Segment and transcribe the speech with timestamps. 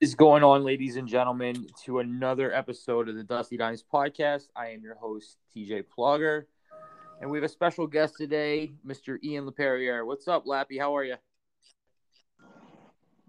[0.00, 4.46] is going on, ladies and gentlemen, to another episode of the Dusty Dimes podcast.
[4.56, 6.44] I am your host, TJ Plugger,
[7.20, 9.22] and we have a special guest today, Mr.
[9.22, 10.06] Ian LaPerriere.
[10.06, 10.78] What's up, Lappy?
[10.78, 11.16] How are you?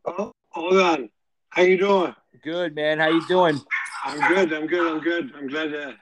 [0.05, 1.09] Oh, hold on.
[1.49, 2.15] How you doing?
[2.41, 2.99] Good, man.
[2.99, 3.59] How you doing?
[4.05, 4.53] I'm good.
[4.53, 4.87] I'm good.
[4.93, 5.31] I'm good.
[5.35, 5.95] I'm glad that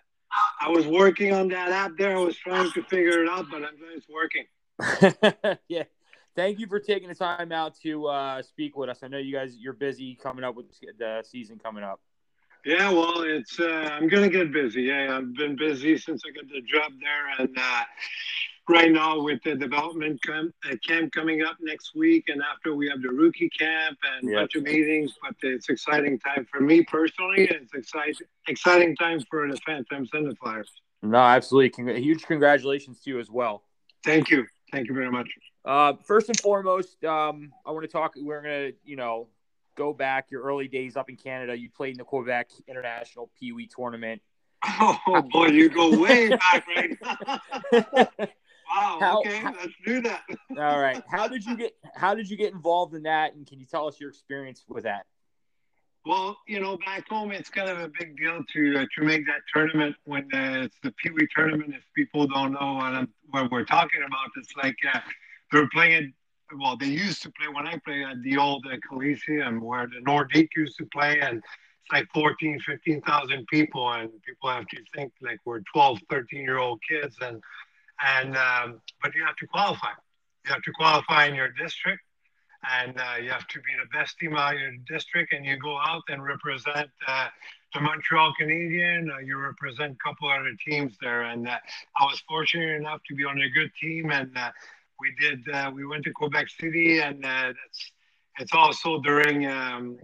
[0.62, 2.16] I was working on that app there.
[2.16, 5.58] I was trying to figure it out, but I'm glad it's working.
[5.68, 5.84] yeah.
[6.40, 9.00] Thank you for taking the time out to uh, speak with us.
[9.04, 10.68] I know you guys you're busy coming up with
[10.98, 12.00] the season coming up.
[12.66, 14.84] Yeah, well, it's uh, I'm gonna get busy.
[14.84, 17.84] Yeah, I've been busy since I got the job there, and uh,
[18.70, 22.88] right now with the development camp, uh, camp coming up next week, and after we
[22.88, 25.12] have the rookie camp and a bunch of meetings.
[25.22, 27.50] But it's exciting time for me personally.
[27.50, 28.16] and It's exciting
[28.48, 30.72] exciting time for the Phantoms and the Flyers.
[31.02, 31.72] No, absolutely.
[31.72, 33.66] Cong- huge congratulations to you as well.
[34.06, 34.48] Thank you.
[34.72, 35.30] Thank you very much.
[35.66, 38.14] Uh, first and foremost, um, I want to talk.
[38.16, 39.28] We're gonna, you know,
[39.76, 41.58] go back your early days up in Canada.
[41.58, 44.22] You played in the Quebec International Pee Wee tournament.
[44.66, 46.98] Oh boy, you go way back, right?
[48.70, 48.98] wow.
[49.00, 50.24] How, okay, how, let's do that.
[50.58, 51.02] all right.
[51.10, 51.74] How did you get?
[51.96, 53.36] How did you get involved in that?
[53.36, 55.06] And can you tell us your experience with that?
[56.06, 59.26] Well, you know, back home, it's kind of a big deal to uh, to make
[59.28, 61.74] that tournament when uh, it's the Pee Wee tournament.
[61.76, 65.02] If people don't know what, I'm, what we're talking about, it's like uh,
[65.52, 66.14] they're playing.
[66.58, 70.00] Well, they used to play when I played at the old uh, Coliseum where the
[70.02, 75.12] Nordique used to play, and it's like 14, 15,000 people, and people have to think
[75.22, 77.42] like we're 12, 13 year old kids, and
[78.02, 79.92] and um, but you have to qualify.
[80.46, 82.02] You have to qualify in your district
[82.68, 85.58] and uh, you have to be the best team out of your district, and you
[85.58, 87.28] go out and represent uh,
[87.74, 89.10] the Montreal Canadian.
[89.12, 91.58] Uh, you represent a couple other teams there, and uh,
[92.00, 94.52] I was fortunate enough to be on a good team, and uh,
[95.00, 95.48] we did.
[95.50, 97.92] Uh, we went to Quebec City, and it's
[98.40, 99.98] it's also during um,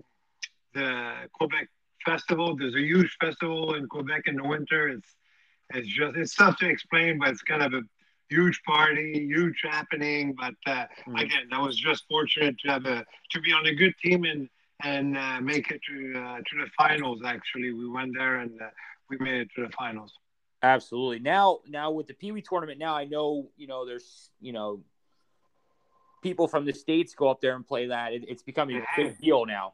[0.73, 1.67] the Quebec
[2.05, 2.55] festival.
[2.55, 4.89] There's a huge festival in Quebec in the winter.
[4.89, 5.15] It's
[5.73, 7.81] it's just it's tough to explain, but it's kind of a
[8.35, 10.35] huge party, huge happening.
[10.37, 11.21] But uh, mm.
[11.21, 14.49] again, I was just fortunate to have a to be on a good team and
[14.83, 17.21] and uh, make it to uh, to the finals.
[17.25, 18.69] Actually, we went there and uh,
[19.09, 20.11] we made it to the finals.
[20.63, 21.19] Absolutely.
[21.19, 24.81] Now, now with the Pee Wee tournament, now I know you know there's you know
[26.21, 28.13] people from the states go up there and play that.
[28.13, 29.73] It, it's becoming a big deal now.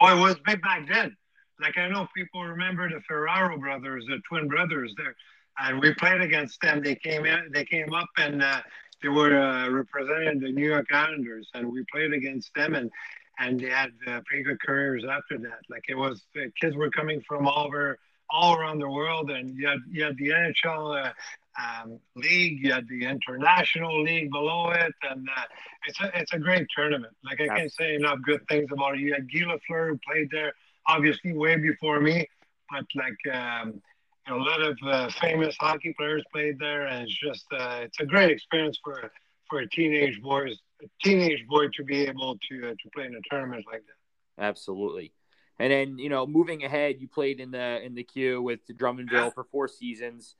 [0.00, 1.16] Oh, it was big back then.
[1.60, 4.94] Like I know people remember the Ferraro brothers, the twin brothers.
[4.96, 5.14] There,
[5.60, 6.82] and we played against them.
[6.82, 8.60] They came in, they came up, and uh,
[9.02, 12.90] they were uh, representing the New York Islanders, and we played against them, and
[13.38, 15.60] and they had uh, pretty good careers after that.
[15.70, 16.22] Like it was,
[16.60, 17.98] kids were coming from all over,
[18.28, 21.06] all around the world, and you had you had the NHL.
[21.06, 21.12] Uh,
[21.58, 25.42] um, league, you had the international league below it, and uh,
[25.86, 27.12] it's a it's a great tournament.
[27.24, 29.00] Like I can't say enough good things about it.
[29.00, 30.52] You had Guy Lafleur who played there,
[30.86, 32.28] obviously way before me,
[32.70, 33.82] but like um,
[34.28, 38.06] a lot of uh, famous hockey players played there, and it's just uh, it's a
[38.06, 39.10] great experience for
[39.48, 43.14] for a teenage boys a teenage boy to be able to uh, to play in
[43.14, 44.42] a tournament like that.
[44.42, 45.12] Absolutely.
[45.58, 49.12] And then you know, moving ahead, you played in the in the queue with Drummondville
[49.12, 49.30] yeah.
[49.30, 50.36] for four seasons.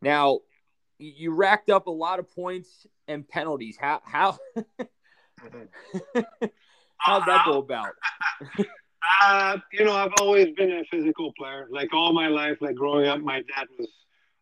[0.00, 0.40] Now,
[0.98, 3.76] you racked up a lot of points and penalties.
[3.80, 4.38] How how
[6.98, 7.94] how'd that go about?
[9.22, 11.66] Uh, you know, I've always been a physical player.
[11.70, 13.88] Like all my life, like growing up, my dad was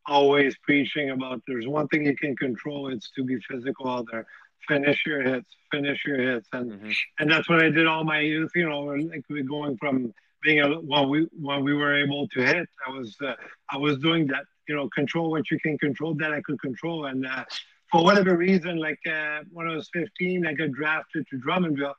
[0.07, 4.27] always preaching about there's one thing you can control, it's to be physical out there.
[4.67, 6.49] Finish your hits, finish your hits.
[6.53, 6.91] And mm-hmm.
[7.19, 10.69] and that's what I did all my youth, you know, like going from being a
[10.81, 13.35] when we when we were able to hit, I was uh,
[13.71, 17.07] I was doing that, you know, control what you can control that I could control.
[17.07, 17.45] And uh,
[17.91, 21.95] for whatever reason, like uh, when I was 15, I got drafted to Drummondville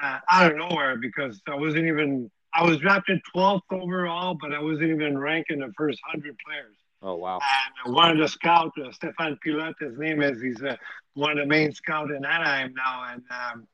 [0.00, 4.60] uh, out of nowhere because I wasn't even I was drafted 12th overall, but I
[4.60, 6.76] wasn't even ranked in the first hundred players.
[7.02, 7.38] Oh wow!
[7.84, 10.42] And one of the scouts, uh, Stefan Pilote, his name is.
[10.42, 10.76] He's uh,
[11.14, 13.68] one of the main scouts in Anaheim now, and um,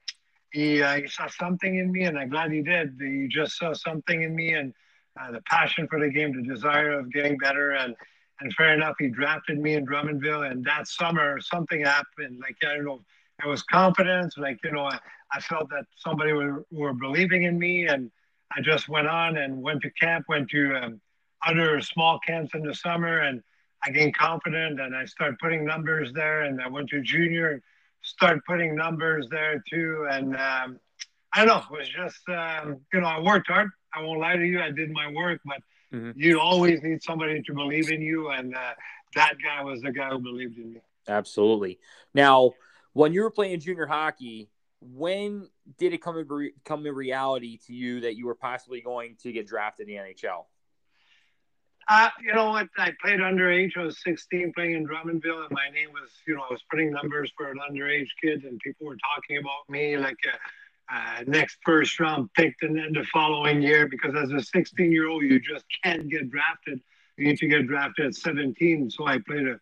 [0.52, 2.98] he uh, he saw something in me, and I'm glad he did.
[3.00, 4.74] He just saw something in me, and
[5.18, 7.96] uh, the passion for the game, the desire of getting better, and
[8.40, 12.40] and fair enough, he drafted me in Drummondville, and that summer something happened.
[12.40, 13.00] Like I don't know,
[13.42, 14.36] it was confidence.
[14.36, 14.98] Like you know, I,
[15.34, 18.10] I felt that somebody were, were believing in me, and
[18.56, 21.00] I just went on and went to camp, went to um,
[21.46, 23.42] other small camps in the summer, and
[23.84, 27.62] I gained confidence, and I started putting numbers there, and I went to junior and
[28.02, 30.78] started putting numbers there too, and um,
[31.32, 33.70] I don't know, it was just um, you know I worked hard.
[33.92, 35.58] I won't lie to you, I did my work, but
[35.92, 36.12] mm-hmm.
[36.16, 38.74] you always need somebody to believe in you, and uh,
[39.14, 40.80] that guy was the guy who believed in me.
[41.08, 41.78] Absolutely.
[42.14, 42.52] Now,
[42.92, 44.48] when you were playing junior hockey,
[44.92, 45.48] when
[45.78, 49.32] did it come in, come in reality to you that you were possibly going to
[49.32, 50.44] get drafted in the NHL?
[51.86, 52.68] Uh, you know what?
[52.78, 53.76] I played underage.
[53.76, 56.90] I was 16 playing in Drummondville, and my name was, you know, I was putting
[56.90, 61.58] numbers for an underage kid, and people were talking about me like a, a next
[61.64, 65.38] first round pick, and then the following year, because as a 16 year old, you
[65.38, 66.80] just can't get drafted.
[67.18, 68.90] You need to get drafted at 17.
[68.90, 69.60] So I played a,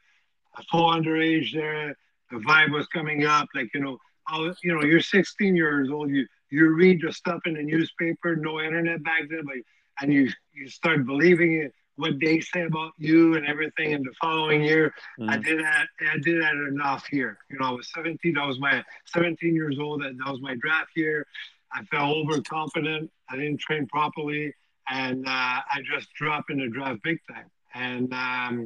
[0.57, 1.97] a full underage there.
[2.31, 3.99] The vibe was coming up, like you know,
[4.31, 6.11] was, you know, you're 16 years old.
[6.11, 9.57] You you read the stuff in the newspaper, no internet back then, but
[10.01, 13.95] and you you start believing it what they say about you and everything.
[13.95, 15.31] And the following year, mm.
[15.31, 15.87] I did that.
[16.01, 17.39] I did that enough here.
[17.51, 18.35] You know, I was 17.
[18.35, 20.03] That was my 17 years old.
[20.03, 21.27] That, that was my draft year.
[21.73, 23.11] I felt overconfident.
[23.31, 24.55] I didn't train properly,
[24.89, 27.51] and uh, I just dropped in the draft big time.
[27.75, 28.65] And um,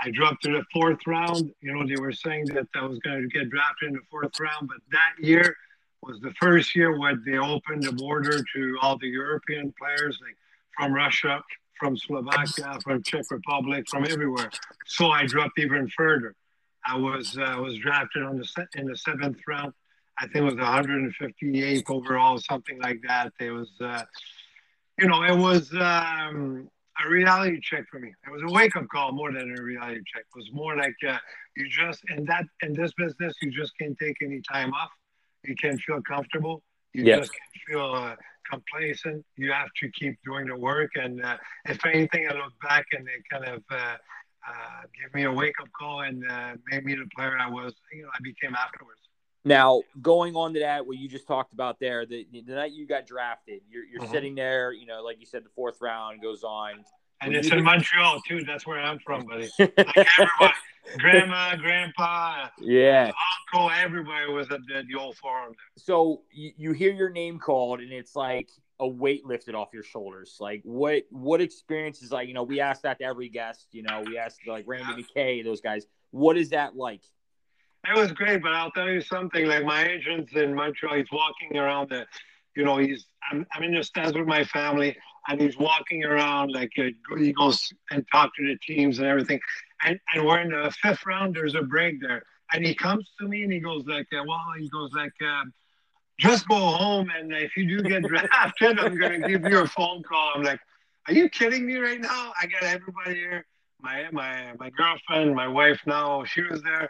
[0.00, 1.52] I dropped to the fourth round.
[1.60, 4.38] You know, they were saying that I was going to get drafted in the fourth
[4.40, 5.56] round, but that year
[6.02, 10.36] was the first year where they opened the border to all the European players, like
[10.76, 11.42] from Russia,
[11.78, 14.50] from Slovakia, from Czech Republic, from everywhere.
[14.86, 16.34] So I dropped even further.
[16.86, 19.72] I was uh, was drafted on the in the seventh round.
[20.20, 23.32] I think it was 158th overall, something like that.
[23.38, 24.02] It was, uh,
[24.98, 26.68] you know, it was um,
[27.04, 28.12] a reality check for me.
[28.26, 30.22] It was a wake up call more than a reality check.
[30.22, 31.18] It was more like uh,
[31.56, 34.90] you just in that in this business, you just can't take any time off.
[35.44, 36.62] You can't feel comfortable.
[36.94, 37.20] You yep.
[37.20, 38.16] just can't feel uh,
[38.50, 39.24] complacent.
[39.36, 40.90] You have to keep doing the work.
[40.96, 41.36] And uh,
[41.66, 43.96] if anything, I look back and it kind of uh,
[44.48, 47.74] uh, give me a wake up call and uh, made me the player I was.
[47.92, 49.00] You know, I became afterwards.
[49.44, 52.86] Now, going on to that, what you just talked about there, the, the night you
[52.86, 54.12] got drafted, you're, you're mm-hmm.
[54.12, 56.84] sitting there, you know, like you said, the fourth round goes on.
[57.20, 58.44] And it's in Montreal too.
[58.44, 59.48] That's where I'm from, buddy.
[59.58, 59.98] Like
[60.98, 63.10] everyone, grandma, grandpa, yeah,
[63.52, 65.54] uncle, everybody was at the, the old farm.
[65.76, 68.48] So you, you hear your name called, and it's like
[68.80, 70.36] a weight lifted off your shoulders.
[70.40, 72.28] Like what what experience is like?
[72.28, 73.66] You know, we ask that to every guest.
[73.72, 75.86] You know, we asked like Randy McKay, those guys.
[76.10, 77.02] What is that like?
[77.86, 79.46] It was great, but I'll tell you something.
[79.46, 82.06] Like my agent's in Montreal, he's walking around the,
[82.54, 84.96] you know, he's I'm, I'm in the stands with my family,
[85.28, 89.40] and he's walking around like uh, he goes and talk to the teams and everything
[89.82, 91.34] and, and we're in the fifth round.
[91.34, 92.22] There's a break there,
[92.52, 95.44] and he comes to me and he goes like, uh, "Well, he goes like, uh,
[96.18, 100.02] just go home, and if you do get drafted, I'm gonna give you a phone
[100.02, 100.60] call." I'm like,
[101.06, 102.32] "Are you kidding me right now?
[102.40, 103.46] I got everybody here.
[103.80, 106.88] My my my girlfriend, my wife now, she was there."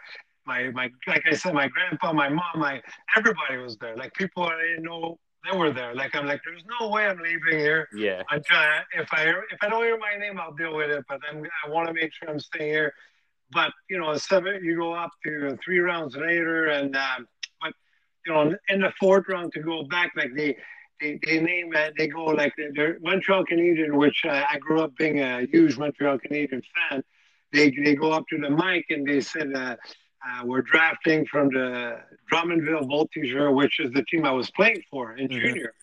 [0.49, 2.81] My, my like I said, my grandpa, my mom, my
[3.15, 3.95] everybody was there.
[3.95, 5.93] Like people I didn't know they were there.
[5.93, 7.87] Like I'm like, there's no way I'm leaving here.
[7.95, 8.23] Yeah.
[8.31, 9.23] Until I, if I
[9.53, 11.05] if I don't hear my name, I'll deal with it.
[11.07, 12.93] But I'm, I want to make sure I'm staying here.
[13.51, 17.27] But you know, seven, you go up to three rounds later, and um,
[17.61, 17.73] but
[18.25, 20.57] you know, in the fourth round to go back, like they
[20.99, 24.95] they, they name uh, they go like they're Montreal Canadian, which uh, I grew up
[24.97, 27.03] being a huge Montreal Canadian fan.
[27.53, 29.53] They they go up to the mic and they said.
[29.53, 29.75] Uh,
[30.25, 31.99] uh, we're drafting from the
[32.31, 35.39] Drummondville Voltigeurs, which is the team I was playing for in mm-hmm.
[35.39, 35.73] junior.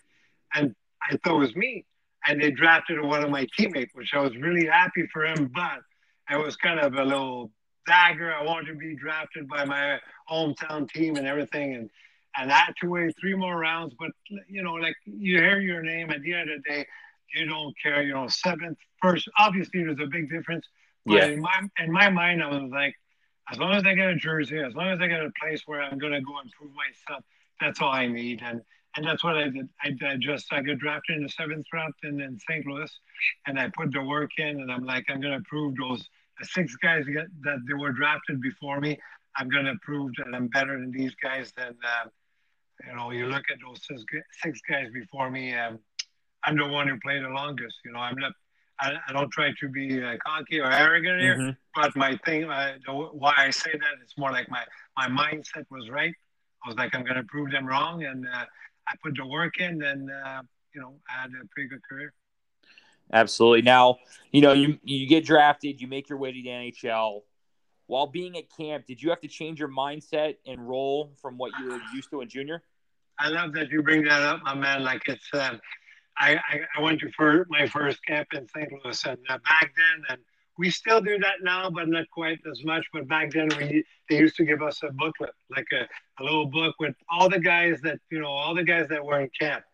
[0.54, 0.74] And
[1.10, 1.84] I thought it was me.
[2.26, 5.50] And they drafted one of my teammates, which I was really happy for him.
[5.54, 5.80] But
[6.30, 7.52] it was kind of a little
[7.86, 8.34] dagger.
[8.34, 11.74] I wanted to be drafted by my hometown team and everything.
[11.74, 11.90] And,
[12.36, 13.94] and I had to wait three more rounds.
[13.98, 14.10] But,
[14.48, 16.86] you know, like you hear your name at the end of the day,
[17.34, 19.28] you don't care, you know, seventh, first.
[19.38, 20.66] Obviously, there's a big difference.
[21.04, 21.26] But yeah.
[21.26, 22.94] in, my, in my mind, I was like,
[23.50, 25.82] as long as I get a jersey, as long as I get a place where
[25.82, 27.24] I'm going to go and prove myself,
[27.60, 28.42] that's all I need.
[28.44, 28.62] And
[28.96, 29.68] and that's what I did.
[29.82, 32.66] I, I just I got drafted in the seventh round in, in St.
[32.66, 32.90] Louis,
[33.46, 34.60] and I put the work in.
[34.60, 36.08] And I'm like, I'm going to prove those
[36.42, 38.98] six guys get, that they were drafted before me.
[39.36, 41.52] I'm going to prove that I'm better than these guys.
[41.56, 42.08] Then uh,
[42.86, 44.02] you know, you look at those six,
[44.42, 45.54] six guys before me.
[45.54, 45.78] Um,
[46.44, 47.76] I'm the one who played the longest.
[47.84, 48.32] You know, I'm not
[48.80, 51.50] I, I don't try to be uh, cocky or arrogant here, mm-hmm.
[51.74, 54.64] but my thing, uh, the, why I say that, it's more like my,
[54.96, 56.14] my mindset was right.
[56.64, 58.04] I was like, I'm going to prove them wrong.
[58.04, 58.44] And uh,
[58.88, 60.42] I put the work in and, uh,
[60.74, 62.12] you know, I had a pretty good career.
[63.12, 63.62] Absolutely.
[63.62, 63.98] Now,
[64.32, 67.22] you know, you, you get drafted, you make your way to the NHL.
[67.86, 71.52] While being at camp, did you have to change your mindset and role from what
[71.60, 72.62] you were used to in junior?
[73.18, 74.82] I love that you bring that up, my man.
[74.82, 75.56] Like it's, uh,
[76.18, 76.40] I,
[76.76, 78.72] I, went to for my first camp in St.
[78.72, 80.18] Louis, and uh, back then, and
[80.58, 82.86] we still do that now, but not quite as much.
[82.92, 85.86] But back then, we they used to give us a booklet, like a,
[86.20, 89.20] a little book with all the guys that you know, all the guys that were
[89.20, 89.64] in camp.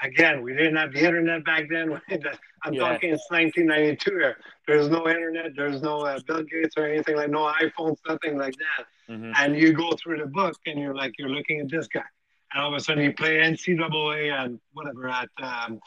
[0.00, 2.00] Again, we didn't have the internet back then.
[2.62, 2.80] I'm yeah.
[2.80, 4.36] talking it's 1992 here.
[4.66, 5.52] There's no internet.
[5.56, 9.12] There's no uh, Bill Gates or anything like no iPhones, nothing like that.
[9.12, 9.32] Mm-hmm.
[9.36, 12.04] And you go through the book and you're like, you're looking at this guy
[12.52, 15.80] and all of a sudden he played NCAA and whatever at um,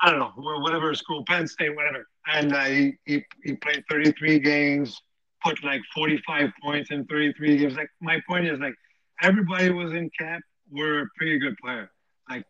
[0.00, 4.38] I don't know whatever school, Penn State, whatever, and uh, he, he he played 33
[4.38, 5.00] games,
[5.44, 7.76] put like 45 points in 33 games.
[7.76, 8.74] Like my point is like
[9.22, 10.44] everybody was in camp.
[10.70, 11.90] We're a pretty good player.
[12.30, 12.44] Like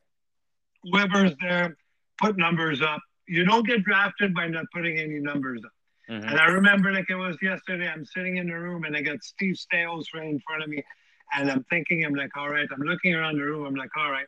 [0.83, 1.77] whoever's there,
[2.21, 3.01] put numbers up.
[3.27, 5.73] You don't get drafted by not putting any numbers up.
[6.11, 6.29] Mm-hmm.
[6.29, 7.89] And I remember like it was yesterday.
[7.89, 10.83] I'm sitting in the room and I got Steve Staios right in front of me,
[11.35, 12.69] and I'm thinking, I'm like, all right.
[12.73, 13.67] I'm looking around the room.
[13.67, 14.27] I'm like, all right.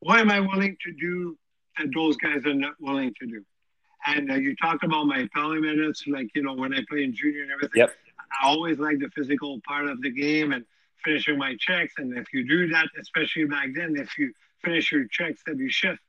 [0.00, 1.36] What am I willing to do
[1.78, 3.44] that those guys are not willing to do?
[4.06, 7.14] And uh, you talked about my penalty minutes, like you know when I play in
[7.14, 7.80] junior and everything.
[7.80, 7.94] Yep.
[8.42, 10.64] I always like the physical part of the game and
[11.04, 11.94] finishing my checks.
[11.98, 14.32] And if you do that, especially back then, if you
[14.64, 16.00] finish your checks every shift,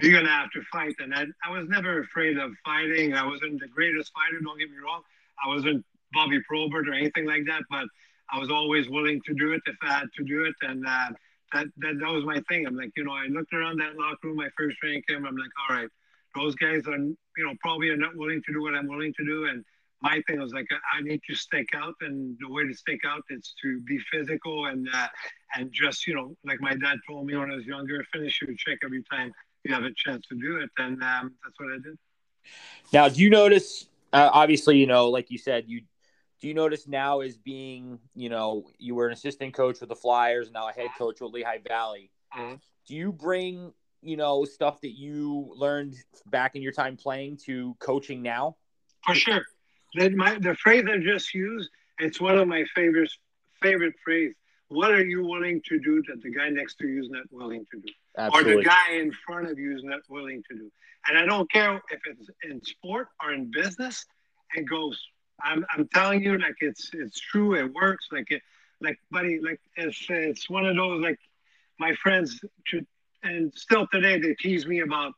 [0.00, 0.94] you're gonna have to fight.
[0.98, 3.14] And I, I was never afraid of fighting.
[3.14, 4.40] I wasn't the greatest fighter.
[4.42, 5.02] Don't get me wrong.
[5.42, 7.86] I wasn't Bobby Probert or anything like that, but
[8.32, 10.54] I was always willing to do it if I had to do it.
[10.62, 11.10] And uh,
[11.52, 12.66] that, that that was my thing.
[12.66, 15.26] I'm like, you know, I looked around that locker room, my first training camp.
[15.28, 15.88] I'm like, all right,
[16.34, 19.24] those guys are, you know, probably are not willing to do what I'm willing to
[19.24, 19.64] do, and
[20.02, 23.22] my thing was like I need to stick out, and the way to stick out
[23.30, 25.08] is to be physical and uh,
[25.54, 28.54] and just you know like my dad told me when I was younger, finish your
[28.56, 29.32] check every time
[29.64, 31.98] you have a chance to do it, and um, that's what I did.
[32.92, 33.86] Now, do you notice?
[34.12, 35.82] Uh, obviously, you know, like you said, you
[36.42, 39.96] do you notice now as being you know you were an assistant coach with the
[39.96, 42.10] Flyers, now a head coach with Lehigh Valley.
[42.36, 42.56] Mm-hmm.
[42.86, 43.72] Do you bring
[44.02, 45.94] you know stuff that you learned
[46.26, 48.56] back in your time playing to coaching now?
[49.06, 49.42] For sure
[49.94, 53.10] my the phrase I just used, it's one of my favorite
[53.60, 54.34] favorite phrase.
[54.68, 57.66] What are you willing to do that the guy next to you is not willing
[57.72, 57.92] to do?
[58.16, 58.52] Absolutely.
[58.52, 60.70] Or the guy in front of you is not willing to do.
[61.06, 64.06] And I don't care if it's in sport or in business,
[64.54, 64.98] it goes.
[65.40, 68.06] I'm, I'm telling you, like it's it's true, it works.
[68.12, 68.42] Like it,
[68.80, 71.18] like buddy, like it's it's one of those like
[71.78, 72.86] my friends to,
[73.22, 75.12] and still today they tease me about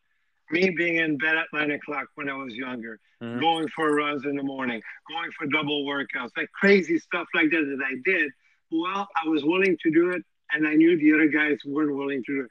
[0.50, 3.40] me being in bed at nine o'clock when I was younger, mm-hmm.
[3.40, 7.76] going for runs in the morning, going for double workouts, like crazy stuff like that
[7.78, 8.30] that I did.
[8.70, 12.22] Well, I was willing to do it, and I knew the other guys weren't willing
[12.24, 12.50] to do it.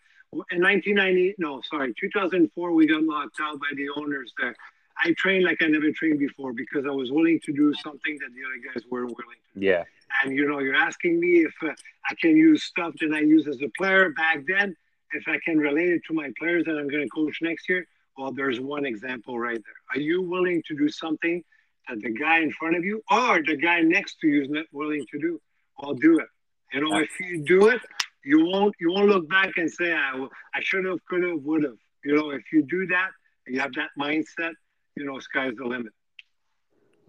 [0.51, 4.55] In 1990, no, sorry, 2004, we got locked out by the owners there.
[5.01, 8.29] I trained like I never trained before because I was willing to do something that
[8.33, 9.65] the other guys weren't willing to do.
[9.65, 9.83] Yeah.
[10.23, 11.73] And you know, you're asking me if uh,
[12.09, 14.75] I can use stuff that I use as a player back then
[15.13, 17.85] if I can relate it to my players that I'm going to coach next year,
[18.17, 19.95] well, there's one example right there.
[19.95, 21.43] Are you willing to do something
[21.87, 24.65] that the guy in front of you or the guy next to you is not
[24.71, 25.41] willing to do?
[25.79, 26.27] Well, do it.
[26.73, 27.81] You know, if you do it,
[28.25, 31.63] you won't you won't look back and say, I, I should have, could have, would
[31.63, 31.77] have.
[32.03, 33.09] You know, if you do that,
[33.47, 34.53] you have that mindset,
[34.95, 35.93] you know, sky's the limit.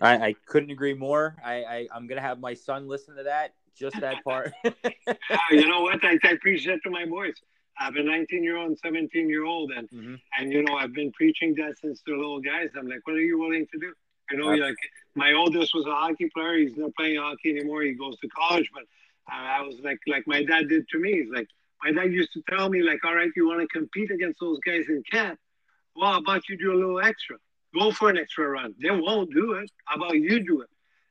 [0.00, 1.36] I, I couldn't agree more.
[1.44, 4.52] I, I I'm gonna have my son listen to that, just that part.
[4.64, 4.70] yeah,
[5.50, 6.04] you know what?
[6.04, 7.34] I, I preach that to my boys.
[7.78, 10.14] I have a 19 year old and 17 year old, and mm-hmm.
[10.38, 12.70] and you know I've been preaching that since they're little guys.
[12.76, 13.92] I'm like, what are you willing to do?
[14.30, 14.76] You know, like
[15.14, 16.58] my oldest was a hockey player.
[16.58, 17.82] He's not playing hockey anymore.
[17.82, 18.84] He goes to college, but
[19.30, 21.12] uh, I was like, like my dad did to me.
[21.22, 21.48] He's like,
[21.82, 24.58] my dad used to tell me, like, all right, you want to compete against those
[24.60, 25.38] guys in camp?
[25.94, 27.36] Well, how about you do a little extra?
[27.74, 28.74] Go for an extra run.
[28.80, 29.70] They won't do it.
[29.84, 30.68] How about you do it?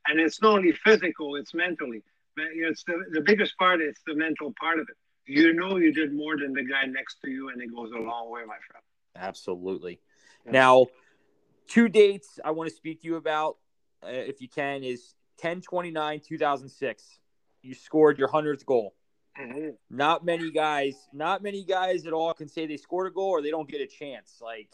[0.08, 2.04] And it's not only physical; it's mentally.
[2.36, 3.82] But it's the, the biggest part.
[3.82, 7.18] It's the mental part of it you know you did more than the guy next
[7.24, 8.84] to you, and it goes a long way, my friend.
[9.16, 10.00] Absolutely.
[10.46, 10.52] Yeah.
[10.52, 10.88] Now,
[11.68, 13.58] two dates I want to speak to you about,
[14.04, 17.20] uh, if you can, is 10 29 2006.
[17.62, 18.94] You scored your 100th goal.
[19.40, 19.70] Mm-hmm.
[19.90, 23.42] Not many guys, not many guys at all can say they scored a goal or
[23.42, 24.40] they don't get a chance.
[24.42, 24.70] Like,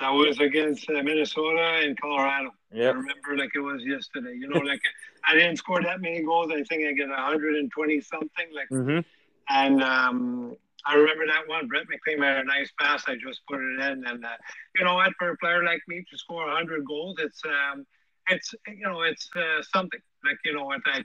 [0.00, 2.50] that was against uh, Minnesota and Colorado.
[2.72, 2.94] Yep.
[2.94, 4.34] I remember like it was yesterday.
[4.38, 4.80] You know, like
[5.28, 6.50] I didn't score that many goals.
[6.52, 8.46] I think I get 120 something.
[8.54, 9.00] Like, mm-hmm.
[9.48, 11.66] and um, I remember that one.
[11.66, 13.04] Brett McLean had a nice pass.
[13.08, 14.28] I just put it in, and uh,
[14.76, 15.12] you know what?
[15.18, 17.84] For a player like me to score 100 goals, it's um,
[18.28, 20.00] it's you know it's uh, something.
[20.24, 21.04] Like you know what I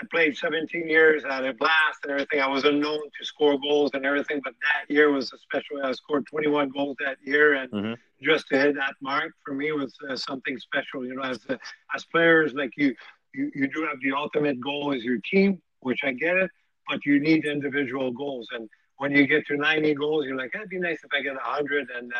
[0.00, 2.40] I played 17 years, I had a blast and everything.
[2.40, 5.84] I was unknown to score goals and everything, but that year was a special.
[5.84, 7.92] I scored 21 goals that year, and mm-hmm.
[8.22, 11.04] just to hit that mark for me was uh, something special.
[11.04, 11.56] You know, as uh,
[11.94, 12.94] as players, like you,
[13.34, 16.50] you, you do have the ultimate goal as your team, which I get it,
[16.88, 18.48] but you need individual goals.
[18.52, 18.68] And
[18.98, 21.88] when you get to 90 goals, you're like, that'd be nice if I get 100.
[21.96, 22.16] And uh,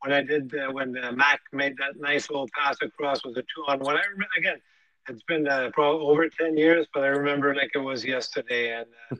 [0.00, 3.42] when I did, uh, when uh, Mac made that nice little pass across with a
[3.42, 4.60] two on one, I remember again
[5.08, 8.78] it's been uh, probably over 10 years, but I remember like it was yesterday.
[8.78, 9.16] And uh,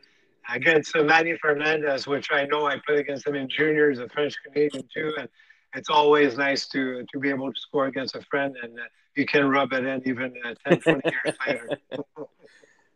[0.51, 4.35] against uh, Manny Fernandez, which I know I played against him in juniors, a French
[4.45, 5.13] Canadian too.
[5.19, 5.29] And
[5.75, 8.83] it's always nice to to be able to score against a friend and uh,
[9.15, 11.69] you can rub it in even uh, 10, 20 years later.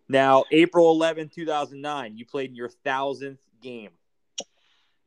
[0.09, 3.91] Now, April 11, 2009, you played in your thousandth game.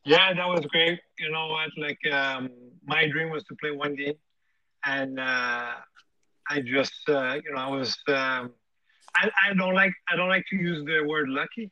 [0.05, 0.99] Yeah, that was great.
[1.17, 1.69] You know what?
[1.77, 2.49] Like, um,
[2.85, 4.15] my dream was to play one game,
[4.85, 5.73] and uh,
[6.49, 7.97] I just, uh, you know, I was.
[8.07, 8.53] Um,
[9.15, 11.71] I, I don't like I don't like to use the word lucky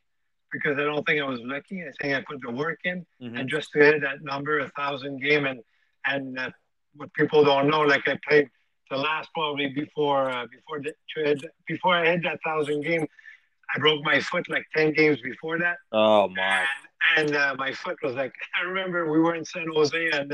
[0.52, 1.82] because I don't think I was lucky.
[1.82, 3.36] I think I put the work in, mm-hmm.
[3.36, 5.60] and just to hit that number, a thousand game, and
[6.06, 6.50] and uh,
[6.96, 8.48] what people don't know, like I played
[8.90, 13.06] the last probably before uh, before the, before I hit that thousand game,
[13.74, 15.76] I broke my foot like ten games before that.
[15.92, 16.64] Oh my!
[17.16, 20.32] And, and uh, my foot was like I remember we were in San Jose and.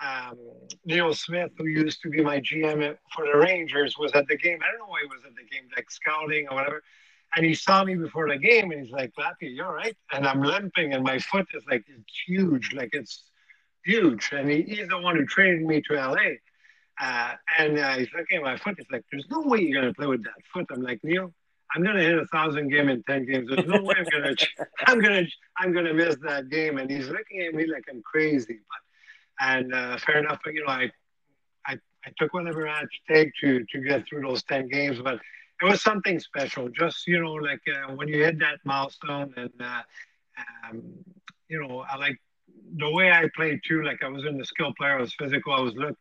[0.00, 0.38] Um,
[0.84, 4.58] Neil Smith, who used to be my GM for the Rangers, was at the game.
[4.62, 6.82] I don't know why he was at the game, like scouting or whatever.
[7.36, 10.40] And he saw me before the game, and he's like, "Lappy, you're right." And I'm
[10.40, 13.24] limping, and my foot is like it's huge, like it's
[13.84, 14.30] huge.
[14.32, 16.36] And he, he's the one who traded me to LA.
[17.00, 18.76] Uh, and uh, he's looking at my foot.
[18.78, 21.32] He's like, "There's no way you're gonna play with that foot." I'm like, Neil,
[21.74, 23.48] I'm gonna hit a thousand game in ten games.
[23.48, 24.34] There's no way I'm gonna,
[24.86, 25.26] I'm gonna,
[25.58, 26.78] I'm gonna miss that game.
[26.78, 28.58] And he's looking at me like I'm crazy.
[28.68, 28.87] But
[29.40, 30.40] and uh, fair enough.
[30.46, 30.90] You know, I,
[31.66, 34.98] I, I took whatever I had to take to to get through those ten games.
[35.02, 35.20] But
[35.60, 36.68] it was something special.
[36.68, 39.82] Just you know, like uh, when you hit that milestone, and uh,
[40.70, 40.82] um,
[41.48, 42.18] you know, I like
[42.76, 43.82] the way I played too.
[43.82, 44.98] Like I was in the skill player.
[44.98, 45.52] I was physical.
[45.52, 45.96] I was look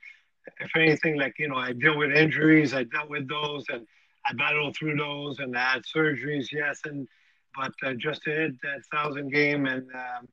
[0.60, 3.86] if anything, like, you know, I deal with injuries, I dealt with those and
[4.26, 6.80] I battled through those and I had surgeries, yes.
[6.86, 7.08] And,
[7.56, 10.28] but uh, just to hit that thousand game and um,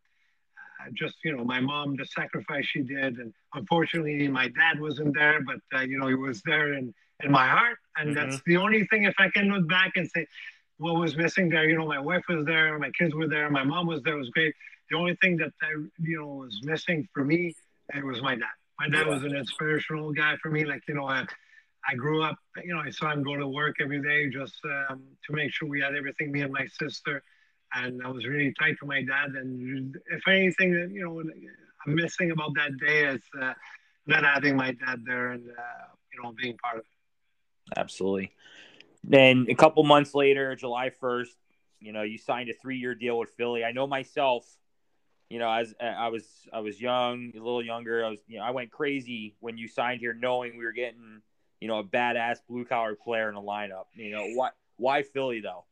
[0.92, 3.18] just, you know, my mom, the sacrifice she did.
[3.18, 7.30] And unfortunately, my dad wasn't there, but, uh, you know, he was there in, in
[7.30, 7.78] my heart.
[7.96, 8.30] And mm-hmm.
[8.30, 10.26] that's the only thing, if I can look back and say,
[10.78, 13.64] what was missing there, you know, my wife was there, my kids were there, my
[13.64, 14.54] mom was there, it was great.
[14.90, 17.54] The only thing that I, you know, was missing for me,
[17.94, 18.48] it was my dad
[18.78, 20.64] my dad was an inspirational guy for me.
[20.64, 21.24] Like, you know, I,
[21.88, 24.58] I grew up, you know, I saw him go to work every day just
[24.90, 27.22] um, to make sure we had everything, me and my sister.
[27.74, 29.30] And I was really tight to my dad.
[29.30, 31.22] And if anything that, you know,
[31.86, 33.52] I'm missing about that day is uh,
[34.06, 37.78] not having my dad there and, uh, you know, being part of it.
[37.78, 38.32] Absolutely.
[39.02, 41.34] Then a couple months later, July 1st,
[41.80, 43.64] you know, you signed a three year deal with Philly.
[43.64, 44.46] I know myself–
[45.30, 48.04] you know, as I was I was young, a little younger.
[48.04, 51.22] I was you know I went crazy when you signed here, knowing we were getting
[51.60, 53.86] you know a badass blue collar player in the lineup.
[53.94, 55.64] You know why why Philly though?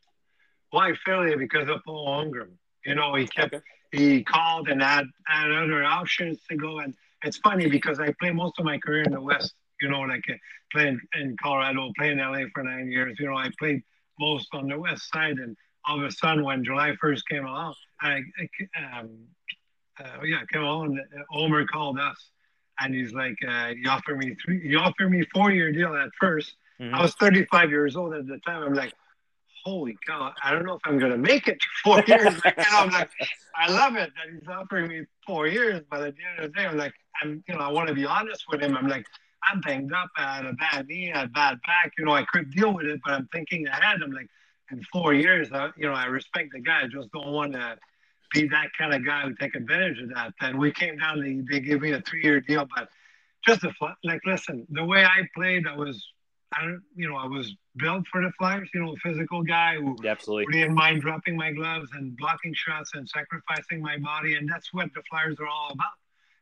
[0.73, 1.37] Why Philly?
[1.37, 2.51] Because of Paul Holmgren.
[2.85, 3.65] You know he kept okay.
[3.93, 6.81] he called and had had other options to go.
[6.81, 9.55] And it's funny because I played most of my career in the West.
[9.81, 10.35] You know, like uh,
[10.73, 13.17] playing in Colorado, playing LA for nine years.
[13.21, 13.83] You know, I played
[14.19, 15.57] most on the West side and
[15.87, 19.11] all of a sudden when July 1st came along, I, I um,
[19.99, 21.01] uh, yeah, came on.
[21.33, 22.17] Omer called us,
[22.81, 24.61] and he's like, uh, "You offered me three.
[24.65, 26.95] You offered me four year deal at 1st mm-hmm.
[26.95, 28.63] I was 35 years old at the time.
[28.63, 28.95] I'm like,
[29.65, 30.33] holy cow!
[30.43, 32.45] I don't know if I'm gonna make it four years.
[32.45, 33.11] like, you know, I'm like,
[33.57, 36.61] I love it that he's offering me four years, but at the end of the
[36.61, 38.77] day, I'm like, I'm, you know, I want to be honest with him.
[38.77, 39.07] I'm like,
[39.51, 40.11] I'm banged up.
[40.17, 41.93] I had a bad knee, I had a bad back.
[41.99, 44.01] You know, I could deal with it, but I'm thinking ahead.
[44.03, 44.29] I'm like,
[44.71, 46.83] in four years, I, you know, I respect the guy.
[46.83, 47.77] I just don't want to
[48.33, 50.33] be that kind of guy who take advantage of that.
[50.41, 52.89] And we came down, they, they gave me a three year deal, but
[53.47, 53.73] just a
[54.05, 56.03] like, listen, the way I played, I was,
[56.55, 59.77] I don't, you know, I was built for the Flyers, you know, a physical guy
[59.77, 64.35] who absolutely didn't mind dropping my gloves and blocking shots and sacrificing my body.
[64.35, 65.93] And that's what the Flyers are all about.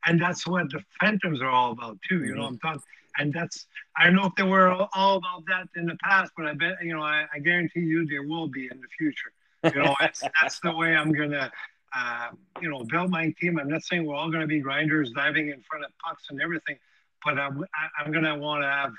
[0.07, 2.25] And that's what the Phantoms are all about too.
[2.25, 2.41] You mm-hmm.
[2.41, 2.83] know, I'm talking,
[3.19, 6.47] and that's, I don't know if they were all about that in the past, but
[6.47, 9.33] I bet, you know, I, I guarantee you there will be in the future.
[9.63, 11.53] You know, that's, that's the way I'm going to,
[11.95, 12.29] uh,
[12.63, 13.59] you know, build my team.
[13.59, 16.41] I'm not saying we're all going to be grinders diving in front of pucks and
[16.41, 16.79] everything,
[17.25, 17.63] but I'm,
[17.99, 18.93] I'm going to want to have,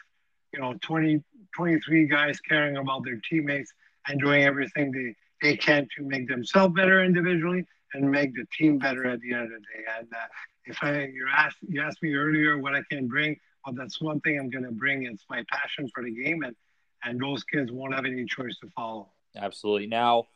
[0.53, 1.23] you know, 20,
[1.55, 3.73] 23 guys caring about their teammates
[4.07, 8.77] and doing everything they, they can to make themselves better individually and make the team
[8.77, 9.83] better at the end of the day.
[9.99, 10.27] And uh,
[10.65, 14.19] if I, you asked, you asked me earlier what I can bring, well, that's one
[14.21, 15.03] thing I'm going to bring.
[15.03, 16.55] It's my passion for the game, and
[17.03, 19.09] and those kids won't have any choice to follow.
[19.35, 19.87] Absolutely.
[19.87, 20.27] Now,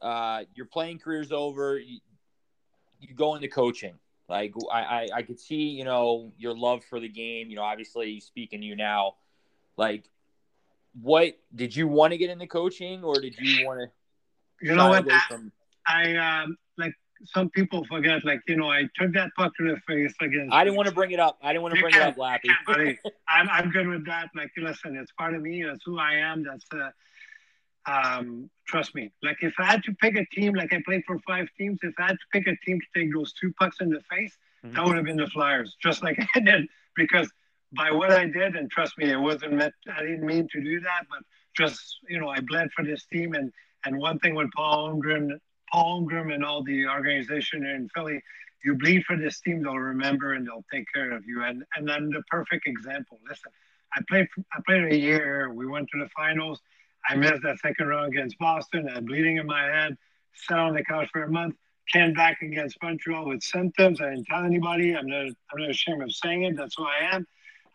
[0.00, 1.78] uh, your playing career's over.
[1.78, 1.98] You,
[3.00, 3.94] you go into coaching.
[4.28, 7.48] Like I, I, I could see, you know, your love for the game.
[7.48, 9.14] You know, obviously speaking to you now,
[9.78, 10.04] like,
[11.00, 14.66] what did you want to get into coaching, or did you want to?
[14.66, 15.08] You know what?
[15.28, 15.52] From...
[15.86, 16.92] I um, like
[17.24, 18.24] some people forget.
[18.24, 20.52] Like you know, I took that puck to the face against.
[20.52, 21.38] I didn't want to bring it up.
[21.42, 22.48] I didn't want to bring it up, Lappy.
[23.28, 24.30] I'm I'm good with that.
[24.34, 25.62] Like, listen, it's part of me.
[25.62, 26.42] That's who I am.
[26.42, 26.90] That's uh,
[27.88, 29.12] um, trust me.
[29.22, 31.94] Like if I had to pick a team, like I played for five teams, if
[31.98, 34.74] I had to pick a team to take those two pucks in the face, mm-hmm.
[34.74, 36.66] that would have been the Flyers, just like I did.
[36.96, 37.30] Because
[37.72, 39.74] by what I did, and trust me, it wasn't meant.
[39.96, 41.20] I didn't mean to do that, but
[41.56, 43.52] just you know, I bled for this team, and
[43.84, 45.38] And one thing with Paul Holmgren,
[45.70, 48.22] Paul Holmgren and all the organization in Philly,
[48.64, 51.42] you bleed for this team, they'll remember and they'll take care of you.
[51.44, 53.18] And and I'm the perfect example.
[53.28, 53.52] Listen,
[53.94, 55.52] I played I played a year.
[55.52, 56.60] We went to the finals.
[57.08, 58.88] I missed that second round against Boston.
[58.88, 59.96] I had bleeding in my head.
[60.34, 61.54] Sat on the couch for a month.
[61.92, 64.00] Came back against Montreal with symptoms.
[64.00, 64.94] I didn't tell anybody.
[64.94, 66.56] I'm not I'm not ashamed of saying it.
[66.56, 67.26] That's who I am.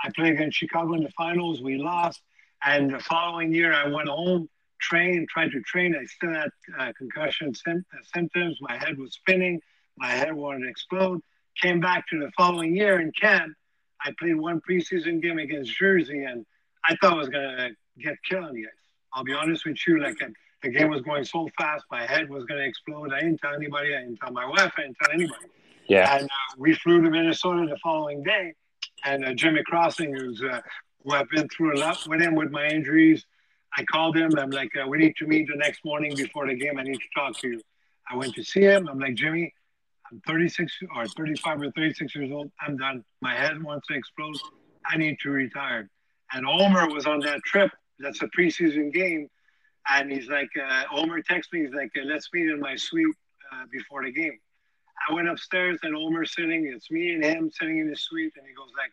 [0.02, 1.62] I played against Chicago in the finals.
[1.62, 2.22] We lost.
[2.64, 5.96] And the following year, I went home, trained, tried to train.
[6.00, 8.58] I still had uh, concussion sim- uh, symptoms.
[8.62, 9.60] My head was spinning.
[9.98, 11.22] My head wanted to explode.
[11.62, 13.54] Came back to the following year in camp.
[14.04, 16.46] I played one preseason game against Jersey, and
[16.86, 17.70] I thought I was going to
[18.02, 18.72] get killed on the ice.
[19.14, 20.02] I'll be honest with you.
[20.02, 20.18] Like,
[20.64, 23.14] the game was going so fast, my head was going to explode.
[23.14, 23.96] I didn't tell anybody.
[23.96, 24.72] I didn't tell my wife.
[24.78, 25.46] I didn't tell anybody.
[25.88, 26.16] Yeah.
[26.16, 28.54] And uh, we flew to Minnesota the following day.
[29.04, 30.62] And uh, Jim McCrossin, who's uh,
[31.04, 33.26] who I've been through a lot with him with my injuries,
[33.78, 34.38] I called him.
[34.38, 36.78] I'm like, uh, we need to meet the next morning before the game.
[36.78, 37.62] I need to talk to you.
[38.10, 38.88] I went to see him.
[38.88, 39.54] I'm like, Jimmy,
[40.12, 42.52] I'm 36 or 35 or 36 years old.
[42.62, 43.04] I'm done.
[43.22, 44.36] My head wants to explode.
[44.86, 45.90] I need to retire.
[46.34, 47.72] And Omer was on that trip.
[48.00, 49.28] That's a preseason game.
[49.90, 51.62] And he's like, uh, Omer texts me.
[51.62, 53.16] He's like, uh, let's meet in my suite
[53.52, 54.40] uh, before the game.
[55.10, 56.72] I went upstairs and Omer's sitting.
[56.74, 58.34] It's me and him sitting in the suite.
[58.38, 58.92] And he goes like,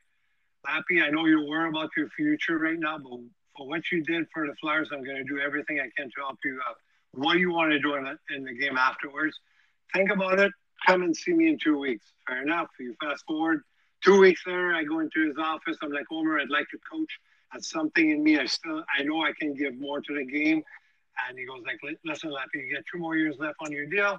[0.67, 3.19] Lappy, I know you're worried about your future right now, but
[3.57, 6.21] for what you did for the Flyers, I'm going to do everything I can to
[6.21, 6.77] help you out.
[7.13, 9.39] What do you want to do in the, in the game afterwards?
[9.95, 10.53] Think about it.
[10.87, 12.07] Come and see me in two weeks.
[12.27, 12.69] Fair enough.
[12.79, 13.63] You fast forward
[14.03, 15.77] two weeks later, I go into his office.
[15.83, 17.11] I'm like, Omer, I'd like to coach.
[17.53, 18.39] That's something in me.
[18.39, 20.63] I still, I know I can give more to the game.
[21.29, 24.19] And he goes like, listen, Lappy, you get two more years left on your deal.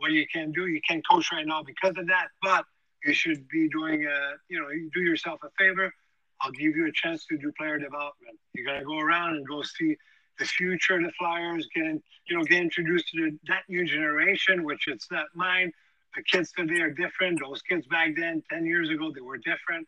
[0.00, 2.64] What you can do, you can't coach right now because of that, but
[3.04, 5.92] you should be doing, a, you know, you do yourself a favor.
[6.40, 8.38] I'll give you a chance to do player development.
[8.54, 9.96] You're gonna go around and go see
[10.38, 14.64] the future of the Flyers, getting you know, get introduced to the, that new generation,
[14.64, 15.72] which it's not mine.
[16.16, 17.40] The kids today are different.
[17.40, 19.86] Those kids back then, 10 years ago, they were different.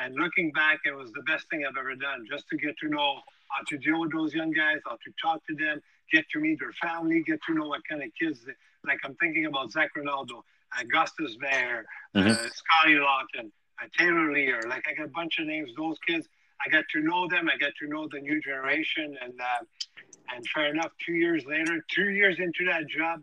[0.00, 2.88] And looking back, it was the best thing I've ever done, just to get to
[2.88, 6.40] know how to deal with those young guys, how to talk to them, get to
[6.40, 8.40] meet their family, get to know what kind of kids.
[8.84, 10.42] Like I'm thinking about Zach Ronaldo,
[10.80, 12.28] Augustus Bear, mm-hmm.
[12.28, 14.60] uh, Scotty Lawton, uh, Taylor Lear.
[14.68, 15.70] Like I got a bunch of names.
[15.76, 16.28] Those kids,
[16.64, 17.48] I got to know them.
[17.48, 20.92] I got to know the new generation, and uh, and fair enough.
[21.04, 23.20] Two years later, two years into that job,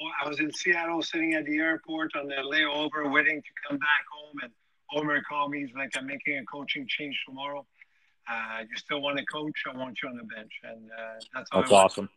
[0.00, 3.78] oh, I was in Seattle, sitting at the airport on the layover, waiting to come
[3.78, 4.52] back home, and
[4.94, 5.60] Omer called me.
[5.60, 7.66] He's like, "I'm making a coaching change tomorrow.
[8.30, 9.62] Uh, you still want to coach?
[9.72, 12.08] I want you on the bench." And uh, that's that's awesome.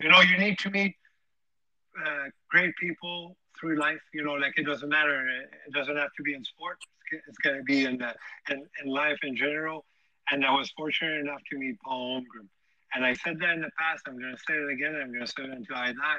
[0.00, 0.94] You know, you need to meet
[2.04, 4.00] uh, great people through life.
[4.14, 5.26] You know, like it doesn't matter.
[5.66, 6.84] It doesn't have to be in sports.
[7.10, 8.14] It's going to be in, the,
[8.50, 9.84] in in life in general.
[10.30, 12.48] And I was fortunate enough to meet Paul Holmgren.
[12.94, 14.04] And I said that in the past.
[14.06, 14.94] I'm going to say it again.
[14.94, 16.18] I'm going to say it until I die.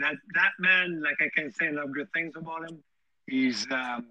[0.00, 2.82] That that man, like I can say enough good things about him.
[3.26, 4.06] He's um,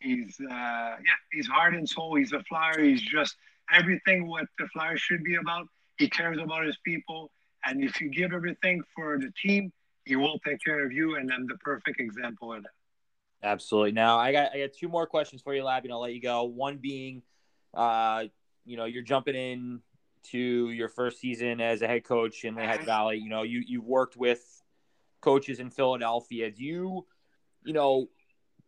[0.00, 2.16] he's uh, yeah, he's heart and soul.
[2.16, 2.80] He's a flyer.
[2.80, 3.36] He's just
[3.72, 5.68] everything what the flyer should be about.
[5.98, 7.30] He cares about his people.
[7.66, 9.72] And if you give everything for the team,
[10.04, 12.70] he will take care of you, and I'm the perfect example of that.
[13.42, 13.92] Absolutely.
[13.92, 16.20] Now I got I got two more questions for you, Lab, and I'll let you
[16.20, 16.44] go.
[16.44, 17.22] One being,
[17.74, 18.24] uh,
[18.64, 19.80] you know, you're jumping in
[20.30, 23.18] to your first season as a head coach in Lehigh Valley.
[23.18, 24.42] You know, you you've worked with
[25.20, 26.50] coaches in Philadelphia.
[26.50, 27.06] Do you,
[27.64, 28.08] you know,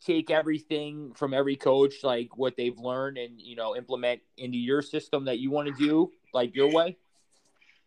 [0.04, 4.82] take everything from every coach, like what they've learned, and you know, implement into your
[4.82, 6.98] system that you want to do, like your way?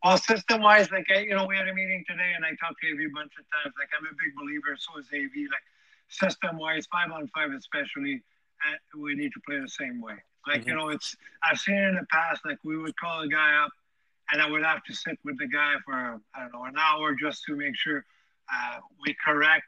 [0.04, 2.88] Well, system wise, like, you know, we had a meeting today and I talked to
[2.88, 3.76] AV a bunch of times.
[3.78, 5.52] Like, I'm a big believer, so is AV.
[5.52, 5.66] Like,
[6.08, 8.22] system wise, five on five, especially,
[8.66, 10.16] uh, we need to play the same way.
[10.48, 10.70] Like, mm-hmm.
[10.70, 13.72] you know, it's, I've seen in the past, like, we would call a guy up
[14.32, 17.14] and I would have to sit with the guy for, I don't know, an hour
[17.14, 18.06] just to make sure
[18.54, 19.66] uh, we correct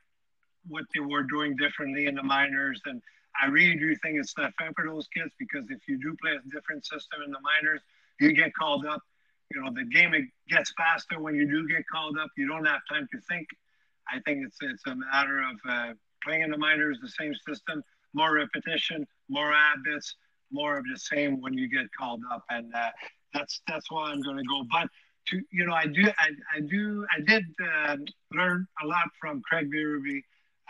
[0.68, 2.82] what they were doing differently in the minors.
[2.86, 3.02] And
[3.42, 6.32] I really do think it's not fair for those kids because if you do play
[6.34, 7.82] a different system in the minors,
[8.20, 9.02] you get called up
[9.54, 10.14] you know the game
[10.50, 12.30] gets faster when you do get called up.
[12.38, 13.48] You don't have time to think.
[14.12, 17.84] I think it's it's a matter of uh, playing in the minors, the same system,
[18.14, 20.16] more repetition, more habits,
[20.52, 22.90] more of the same when you get called up, and uh,
[23.34, 24.64] that's that's why I'm going to go.
[24.72, 24.88] But
[25.28, 27.98] to you know, I do I, I do I did uh,
[28.32, 30.22] learn a lot from Craig Berube,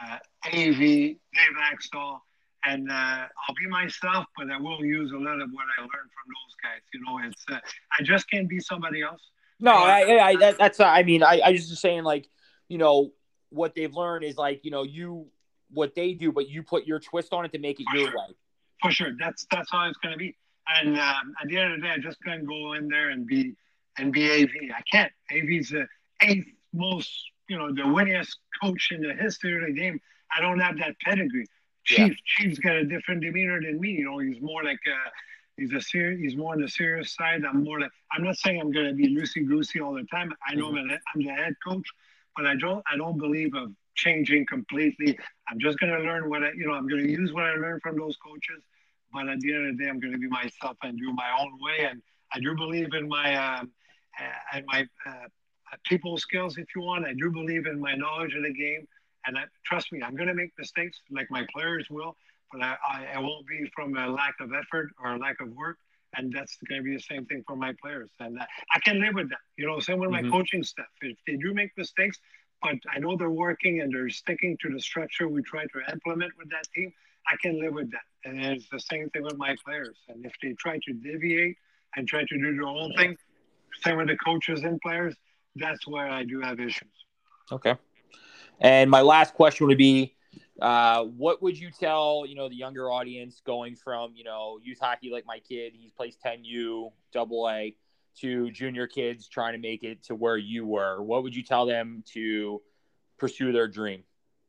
[0.03, 0.17] uh,
[0.47, 2.19] AV, Dave Hakstol,
[2.65, 5.91] and uh, I'll be myself, but I will use a lot of what I learned
[5.91, 6.81] from those guys.
[6.93, 7.59] You know, it's uh,
[7.99, 9.21] I just can't be somebody else.
[9.59, 12.29] No, I, I that, that's I mean, I I just saying like,
[12.67, 13.11] you know,
[13.49, 15.27] what they've learned is like, you know, you
[15.69, 18.11] what they do, but you put your twist on it to make it For your
[18.11, 18.19] sure.
[18.19, 18.35] way.
[18.81, 20.35] For sure, that's that's how it's going to be.
[20.67, 23.25] And um, at the end of the day, I just couldn't go in there and
[23.25, 23.53] be
[23.97, 24.49] and be AV.
[24.75, 25.11] I can't.
[25.31, 25.87] AV's the
[26.21, 27.11] eighth most,
[27.47, 29.99] you know, the winningest coach in the history of the game.
[30.35, 31.45] I don't have that pedigree.
[31.83, 32.13] Chief, yeah.
[32.25, 33.89] Chief's got a different demeanor than me.
[33.89, 35.09] You know, he's more like a,
[35.57, 37.43] he's a serious, he's more on the serious side.
[37.43, 40.31] I'm more like, I'm not saying I'm going to be loosey goosey all the time.
[40.47, 40.91] I know mm-hmm.
[40.91, 41.87] I'm the head coach,
[42.35, 45.17] but I don't, I don't believe of changing completely.
[45.49, 47.53] I'm just going to learn what I, you know, I'm going to use what I
[47.55, 48.63] learned from those coaches.
[49.13, 51.29] But at the end of the day, I'm going to be myself and do my
[51.39, 51.85] own way.
[51.89, 52.01] And
[52.33, 53.71] I do believe in my, um,
[54.19, 55.27] uh, and my uh,
[55.85, 57.05] people skills, if you want.
[57.05, 58.87] I do believe in my knowledge of the game.
[59.25, 62.15] And I, trust me, I'm going to make mistakes like my players will,
[62.51, 65.49] but I, I, I won't be from a lack of effort or a lack of
[65.53, 65.77] work.
[66.17, 68.09] And that's going to be the same thing for my players.
[68.19, 69.39] And uh, I can live with that.
[69.57, 70.29] You know, same with mm-hmm.
[70.29, 70.85] my coaching staff.
[71.01, 72.19] If they do make mistakes,
[72.61, 76.33] but I know they're working and they're sticking to the structure we try to implement
[76.37, 76.91] with that team,
[77.31, 78.01] I can live with that.
[78.25, 79.97] And it's the same thing with my players.
[80.09, 81.55] And if they try to deviate
[81.95, 83.17] and try to do their own thing,
[83.83, 85.15] same with the coaches and players,
[85.55, 86.91] that's where I do have issues.
[87.51, 87.75] Okay.
[88.61, 90.15] And my last question would be,
[90.61, 94.77] uh, what would you tell you know the younger audience going from you know youth
[94.79, 97.75] hockey like my kid, he plays 10U, double A,
[98.19, 101.01] to junior kids trying to make it to where you were?
[101.01, 102.61] What would you tell them to
[103.17, 104.03] pursue their dream?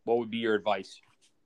[0.05, 1.01] What would be your advice?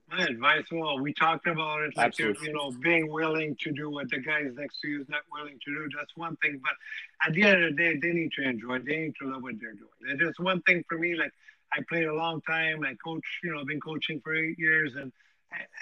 [0.09, 4.09] My advice, well, we talked about it, like you know, being willing to do what
[4.09, 5.89] the guys next to you is not willing to do.
[5.97, 6.61] That's one thing.
[6.63, 8.79] But at the end of the day, they need to enjoy.
[8.79, 9.91] They need to love what they're doing.
[10.09, 11.17] And just one thing for me.
[11.17, 11.33] Like
[11.73, 12.85] I played a long time.
[12.85, 13.25] I coach.
[13.43, 15.13] You know, I've been coaching for eight years, and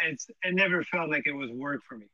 [0.04, 2.06] it's it never felt like it was work for me.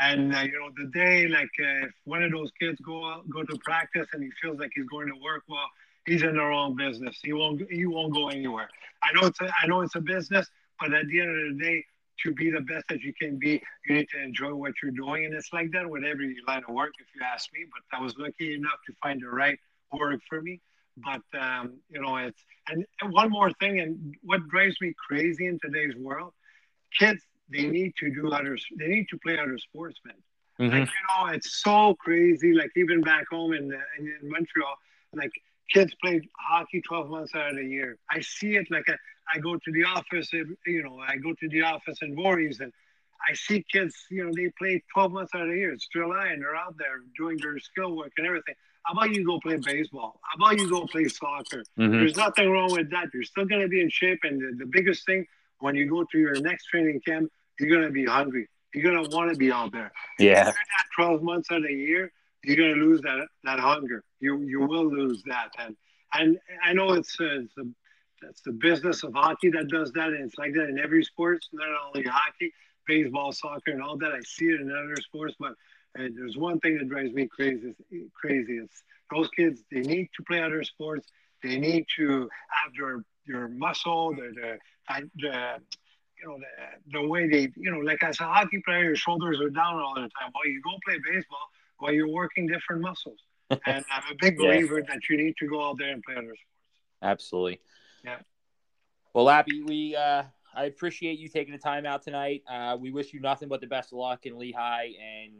[0.00, 3.28] And uh, you know, the day like uh, if one of those kids go out,
[3.30, 5.68] go to practice and he feels like he's going to work, well,
[6.06, 7.18] he's in the wrong business.
[7.22, 8.68] He won't he won't go anywhere.
[9.02, 10.48] I know it's a, I know it's a business
[10.80, 11.84] but at the end of the day,
[12.22, 15.24] to be the best that you can be, you need to enjoy what you're doing.
[15.24, 17.66] And it's like that with every line of work, if you ask me.
[17.72, 19.58] But I was lucky enough to find the right
[19.92, 20.60] work for me.
[20.96, 25.58] But um, you know, it's and, one more thing, and what drives me crazy in
[25.60, 26.32] today's world,
[26.98, 30.16] kids they need to do other, they need to play other sports, man.
[30.60, 30.78] Mm-hmm.
[30.78, 32.52] Like you know, it's so crazy.
[32.54, 33.64] Like even back home in,
[33.98, 34.76] in, in Montreal,
[35.14, 35.32] like
[35.72, 37.98] kids play hockey 12 months out of the year.
[38.10, 38.96] I see it like a
[39.32, 42.72] I go to the office, you know, I go to the office in Voorhees and
[43.28, 45.72] I see kids, you know, they play 12 months out of the year.
[45.72, 48.54] It's July and they're out there doing their skill work and everything.
[48.84, 50.20] How about you go play baseball?
[50.22, 51.64] How about you go play soccer?
[51.78, 51.92] Mm-hmm.
[51.92, 53.08] There's nothing wrong with that.
[53.14, 54.20] You're still going to be in shape.
[54.24, 55.26] And the, the biggest thing,
[55.60, 58.48] when you go to your next training camp, you're going to be hungry.
[58.74, 59.92] You're going to want to be out there.
[60.18, 60.52] Yeah.
[60.96, 64.04] 12 months out of the year, you're going to lose that, that hunger.
[64.20, 65.50] You, you will lose that.
[65.58, 65.76] And,
[66.12, 67.62] and I know it's, uh, it's a
[68.24, 71.44] that's the business of hockey that does that, and it's like that in every sport,
[71.52, 72.52] not only hockey,
[72.86, 74.12] baseball, soccer, and all that.
[74.12, 75.52] I see it in other sports, but
[75.98, 77.74] uh, there's one thing that drives me crazy.
[78.14, 78.58] Crazy.
[78.58, 79.62] It's those kids.
[79.70, 81.08] They need to play other sports.
[81.42, 84.58] They need to have their their muscle, their the,
[85.16, 85.60] the
[86.20, 89.40] you know the, the way they you know like as a hockey player, your shoulders
[89.40, 90.30] are down all the time.
[90.32, 93.18] While you go play baseball, while you're working different muscles.
[93.50, 94.94] and I'm a big believer yeah.
[94.94, 96.40] that you need to go out there and play other sports.
[97.02, 97.60] Absolutely.
[98.02, 98.16] Yeah.
[99.12, 100.24] Well, Abby, we uh,
[100.56, 102.42] I appreciate you taking the time out tonight.
[102.50, 105.32] Uh, we wish you nothing but the best of luck in Lehigh, and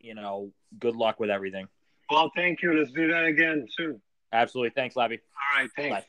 [0.00, 1.68] you know, good luck with everything.
[2.10, 2.72] Well, thank you.
[2.74, 4.00] Let's do that again soon.
[4.32, 4.70] Absolutely.
[4.74, 5.20] Thanks, Lappy.
[5.54, 5.70] All right.
[5.76, 5.94] Thanks.
[5.94, 6.06] Bye.